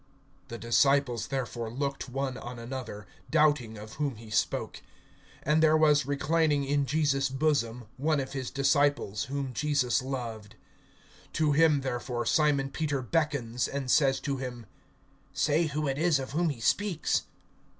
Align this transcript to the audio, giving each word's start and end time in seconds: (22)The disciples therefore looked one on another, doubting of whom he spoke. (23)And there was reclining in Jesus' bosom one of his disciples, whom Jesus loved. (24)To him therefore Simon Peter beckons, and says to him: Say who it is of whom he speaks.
(22)The 0.49 0.59
disciples 0.59 1.27
therefore 1.27 1.69
looked 1.69 2.09
one 2.09 2.35
on 2.35 2.57
another, 2.57 3.05
doubting 3.29 3.77
of 3.77 3.93
whom 3.97 4.15
he 4.15 4.31
spoke. 4.31 4.81
(23)And 5.45 5.61
there 5.61 5.77
was 5.77 6.07
reclining 6.07 6.63
in 6.65 6.87
Jesus' 6.87 7.29
bosom 7.29 7.85
one 7.97 8.19
of 8.19 8.33
his 8.33 8.49
disciples, 8.49 9.25
whom 9.25 9.53
Jesus 9.53 10.01
loved. 10.01 10.55
(24)To 11.35 11.55
him 11.55 11.81
therefore 11.81 12.25
Simon 12.25 12.71
Peter 12.71 13.03
beckons, 13.03 13.67
and 13.67 13.91
says 13.91 14.19
to 14.21 14.37
him: 14.37 14.65
Say 15.33 15.67
who 15.67 15.85
it 15.87 15.99
is 15.99 16.17
of 16.17 16.31
whom 16.31 16.49
he 16.49 16.61
speaks. 16.61 17.25